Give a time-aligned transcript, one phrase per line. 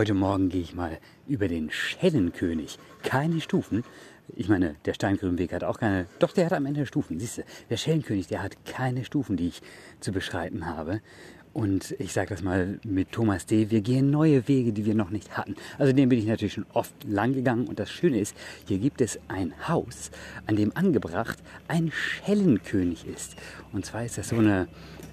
[0.00, 0.96] heute Morgen gehe ich mal
[1.28, 2.78] über den Schellenkönig.
[3.02, 3.84] Keine Stufen.
[4.34, 6.06] Ich meine, der Steingrünweg hat auch keine.
[6.20, 7.20] Doch, der hat am Ende Stufen.
[7.20, 9.60] Siehst du, der Schellenkönig, der hat keine Stufen, die ich
[10.00, 11.02] zu beschreiten habe.
[11.52, 15.10] Und ich sage das mal mit Thomas D., wir gehen neue Wege, die wir noch
[15.10, 15.54] nicht hatten.
[15.76, 17.66] Also den bin ich natürlich schon oft lang gegangen.
[17.66, 18.34] Und das Schöne ist,
[18.66, 20.10] hier gibt es ein Haus,
[20.46, 23.36] an dem angebracht ein Schellenkönig ist.
[23.74, 24.66] Und zwar ist das so eine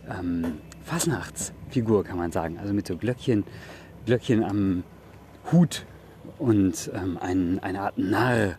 [0.09, 2.57] ähm, Fasnachtsfigur, kann man sagen.
[2.57, 3.43] Also mit so Glöckchen,
[4.07, 4.83] Glöckchen am
[5.51, 5.85] Hut
[6.39, 8.55] und ähm, ein, eine Art Narr.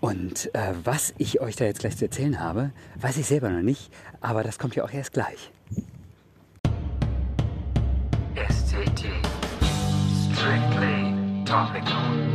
[0.00, 3.62] Und äh, was ich euch da jetzt gleich zu erzählen habe, weiß ich selber noch
[3.62, 5.50] nicht, aber das kommt ja auch erst gleich.
[8.36, 9.06] SCT.
[10.30, 12.31] Strictly topical.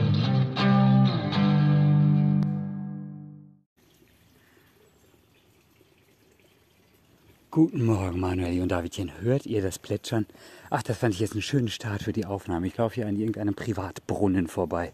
[7.57, 9.11] Guten Morgen, Manueli und Davidchen.
[9.19, 10.27] Hört ihr das Plätschern?
[10.69, 12.67] Ach, das fand ich jetzt einen schönen Start für die Aufnahme.
[12.67, 14.93] Ich laufe hier an irgendeinem Privatbrunnen vorbei.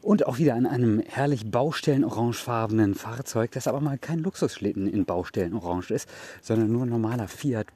[0.00, 5.90] Und auch wieder an einem herrlich baustellen-orangefarbenen Fahrzeug, das aber mal kein Luxusschlitten in baustellen-orange
[5.90, 6.08] ist,
[6.40, 7.66] sondern nur ein normaler Fiat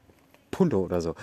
[0.51, 1.15] Punto oder so.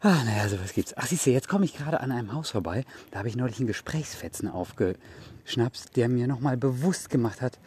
[0.00, 0.94] Ah, naja, sowas gibt's.
[0.96, 2.84] Ach, siehst du, jetzt komme ich gerade an einem Haus vorbei.
[3.12, 7.60] Da habe ich neulich einen Gesprächsfetzen aufgeschnappt, der mir nochmal bewusst gemacht hat,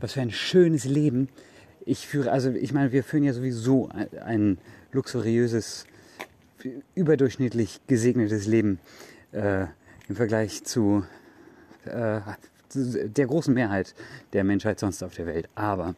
[0.00, 1.28] was für ein schönes Leben
[1.88, 2.30] ich führe.
[2.30, 3.88] Also, ich meine, wir führen ja sowieso
[4.24, 4.58] ein,
[4.92, 5.86] luxuriöses,
[6.94, 8.78] überdurchschnittlich gesegnetes Leben
[9.32, 9.66] äh,
[10.08, 11.04] im Vergleich zu
[11.84, 12.20] äh,
[12.74, 13.94] der großen Mehrheit
[14.32, 15.48] der Menschheit sonst auf der Welt.
[15.54, 15.94] Aber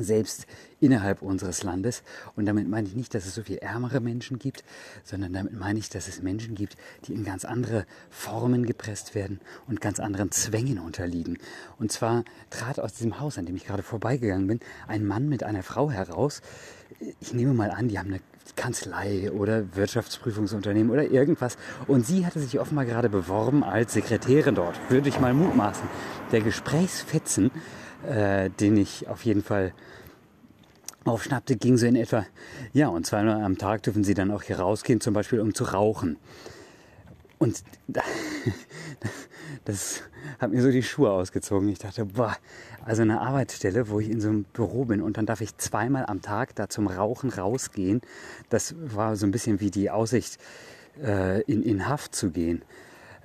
[0.00, 0.46] selbst
[0.80, 2.02] innerhalb unseres Landes.
[2.36, 4.64] Und damit meine ich nicht, dass es so viel ärmere Menschen gibt,
[5.02, 9.40] sondern damit meine ich, dass es Menschen gibt, die in ganz andere Formen gepresst werden
[9.66, 11.38] und ganz anderen Zwängen unterliegen.
[11.78, 15.42] Und zwar trat aus diesem Haus, an dem ich gerade vorbeigegangen bin, ein Mann mit
[15.42, 16.42] einer Frau heraus.
[17.20, 18.20] Ich nehme mal an, die haben eine
[18.56, 21.56] Kanzlei oder Wirtschaftsprüfungsunternehmen oder irgendwas.
[21.86, 24.78] Und sie hatte sich offenbar gerade beworben als Sekretärin dort.
[24.90, 25.88] Würde ich mal mutmaßen.
[26.30, 27.50] Der Gesprächsfetzen,
[28.08, 29.72] äh, den ich auf jeden Fall
[31.04, 32.26] aufschnappte, ging so in etwa,
[32.72, 35.64] ja, und zweimal am Tag dürfen sie dann auch hier rausgehen, zum Beispiel um zu
[35.64, 36.16] rauchen.
[37.38, 37.62] Und
[39.64, 40.02] das
[40.38, 41.68] hat mir so die Schuhe ausgezogen.
[41.68, 42.34] Ich dachte, boah,
[42.84, 46.06] also eine Arbeitsstelle, wo ich in so einem Büro bin und dann darf ich zweimal
[46.06, 48.00] am Tag da zum Rauchen rausgehen.
[48.48, 50.38] Das war so ein bisschen wie die Aussicht,
[51.02, 52.62] äh, in, in Haft zu gehen.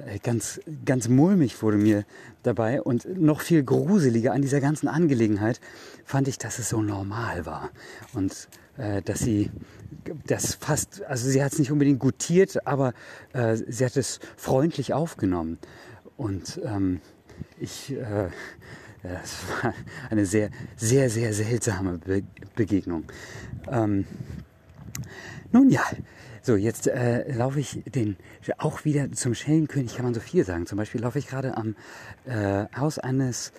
[0.06, 2.06] Äh, ganz, ganz mulmig wurde mir
[2.44, 5.60] dabei und noch viel gruseliger an dieser ganzen Angelegenheit
[6.06, 7.70] fand ich, dass es so normal war
[8.14, 9.52] und äh, dass sie
[10.26, 12.94] das fast, also sie hat es nicht unbedingt gutiert, aber
[13.34, 15.58] äh, sie hat es freundlich aufgenommen
[16.16, 17.02] und ähm,
[17.60, 18.30] ich, äh,
[19.04, 19.74] das war
[20.10, 22.24] eine sehr, sehr, sehr seltsame Be
[22.56, 23.06] Begegnung.
[23.70, 24.06] Ähm,
[25.52, 25.84] nun ja,
[26.42, 28.18] so, jetzt äh, laufe ich den
[28.58, 30.66] auch wieder zum Schellenkönig, kann man so viel sagen.
[30.66, 31.76] Zum Beispiel laufe ich gerade am
[32.26, 33.52] äh, Haus eines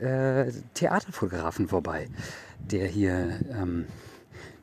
[0.00, 2.08] äh, Theaterfotografen vorbei,
[2.58, 3.86] der hier, ähm,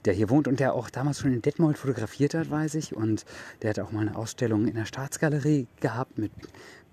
[0.05, 2.95] der hier wohnt und der auch damals schon in Detmold fotografiert hat, weiß ich.
[2.95, 3.25] Und
[3.61, 6.31] der hat auch mal eine Ausstellung in der Staatsgalerie gehabt mit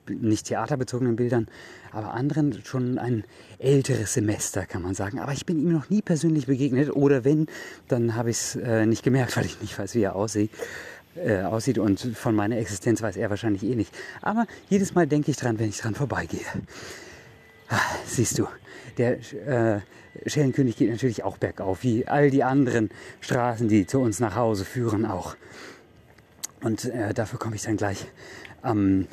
[0.08, 1.48] nicht theaterbezogenen Bildern,
[1.92, 3.24] aber anderen schon ein
[3.58, 5.18] älteres Semester, kann man sagen.
[5.18, 7.46] Aber ich bin ihm noch nie persönlich begegnet oder wenn,
[7.88, 10.50] dann habe ich es äh, nicht gemerkt, weil ich nicht weiß, wie er aussieht.
[11.16, 13.92] Äh, aussieht und von meiner Existenz weiß er wahrscheinlich eh nicht.
[14.22, 16.46] Aber jedes Mal denke ich dran, wenn ich dran vorbeigehe.
[17.70, 18.46] Ah, siehst du,
[18.98, 19.80] der äh,
[20.26, 22.90] Schellenkönig geht natürlich auch bergauf, wie all die anderen
[23.20, 25.36] Straßen, die zu uns nach Hause führen, auch.
[26.62, 28.06] Und äh, dafür komme ich dann gleich
[28.62, 29.06] am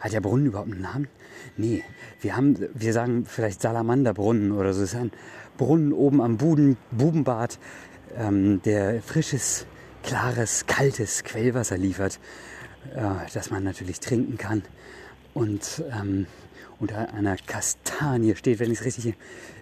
[0.00, 1.08] hat der Brunnen überhaupt einen Namen?
[1.56, 1.84] Nee,
[2.20, 4.80] wir haben, wir sagen vielleicht Salamanderbrunnen oder so.
[4.80, 5.12] Das ist ein
[5.56, 7.58] Brunnen oben am Buden, Bubenbad,
[8.16, 9.66] ähm, der frisches,
[10.02, 12.18] klares, kaltes Quellwasser liefert,
[12.94, 13.00] äh,
[13.32, 14.62] das man natürlich trinken kann.
[15.34, 16.26] Und ähm,
[16.78, 19.14] unter einer Kastanie steht, wenn ich es richtig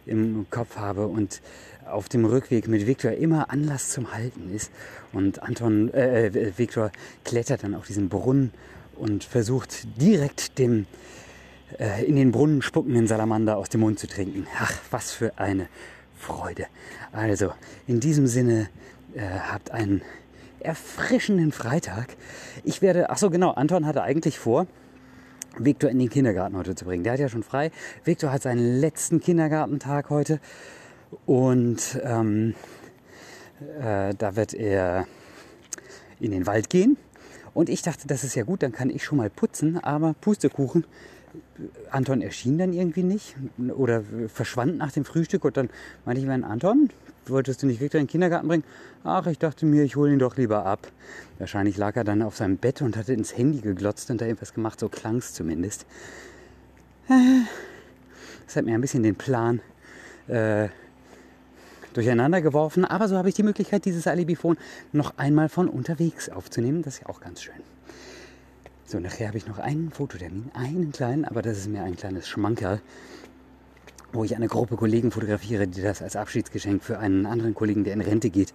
[0.07, 1.43] im Kopf habe und
[1.87, 4.73] auf dem Rückweg mit Viktor immer Anlass zum Halten ist.
[5.13, 6.91] Und Anton, äh, äh Viktor
[7.25, 8.53] klettert dann auf diesen Brunnen
[9.01, 10.87] und versucht direkt dem
[11.79, 14.47] äh, in den Brunnen spuckenden Salamander aus dem Mund zu trinken.
[14.59, 15.69] Ach, was für eine
[16.17, 16.67] Freude.
[17.13, 17.53] Also,
[17.87, 18.69] in diesem Sinne,
[19.15, 20.03] äh, habt einen
[20.61, 22.17] erfrischenden Freitag.
[22.65, 24.67] Ich werde, ach so genau, Anton hatte eigentlich vor,
[25.59, 27.03] Viktor in den Kindergarten heute zu bringen.
[27.03, 27.71] Der hat ja schon frei.
[28.05, 30.39] Viktor hat seinen letzten Kindergartentag heute
[31.27, 32.55] und ähm,
[33.81, 35.07] äh, da wird er
[36.21, 36.97] in den Wald gehen
[37.55, 40.85] und ich dachte, das ist ja gut, dann kann ich schon mal putzen, aber Pustekuchen,
[41.91, 43.37] Anton erschien dann irgendwie nicht
[43.77, 45.71] oder verschwand nach dem Frühstück und dann
[46.05, 46.91] meinte ich mir, Anton,
[47.27, 48.65] wolltest du nicht Victor in den Kindergarten bringen?
[49.05, 50.89] Ach, ich dachte mir, ich hole ihn doch lieber ab.
[51.39, 54.55] Wahrscheinlich lag er dann auf seinem Bett und hatte ins Handy geglotzt und da irgendwas
[54.55, 55.87] gemacht, so klang es zumindest.
[58.47, 59.61] Das hat mir ein bisschen den Plan
[60.29, 60.69] äh,
[61.93, 64.57] durcheinander geworfen, aber so habe ich die Möglichkeit, dieses Alibifon
[64.93, 66.83] noch einmal von unterwegs aufzunehmen.
[66.83, 67.55] Das ist ja auch ganz schön.
[68.87, 72.27] So, nachher habe ich noch einen Fototermin, einen kleinen, aber das ist mir ein kleines
[72.27, 72.81] Schmankerl,
[74.13, 77.95] wo ich eine Gruppe Kollegen fotografiere, die das als Abschiedsgeschenk für einen anderen Kollegen, der
[77.95, 78.53] in Rente geht,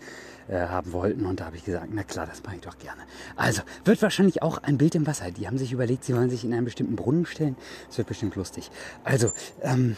[0.49, 1.25] äh, haben wollten.
[1.25, 3.01] Und da habe ich gesagt, na klar, das mache ich doch gerne.
[3.37, 5.31] Also, wird wahrscheinlich auch ein Bild im Wasser.
[5.31, 7.55] Die haben sich überlegt, sie wollen sich in einen bestimmten Brunnen stellen.
[7.87, 8.69] Das wird bestimmt lustig.
[9.05, 9.95] Also, ähm,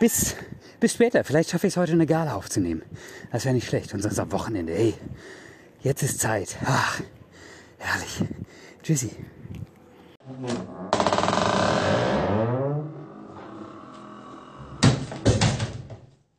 [0.00, 0.36] bis,
[0.80, 1.24] bis später.
[1.24, 2.82] Vielleicht schaffe ich es heute eine Gala aufzunehmen.
[3.32, 3.94] Das wäre nicht schlecht.
[3.94, 4.72] Und sonst am Wochenende.
[4.72, 4.94] Hey,
[5.82, 6.56] jetzt ist Zeit.
[6.64, 7.00] Ach,
[7.78, 8.24] herrlich.
[8.82, 9.10] Tschüssi.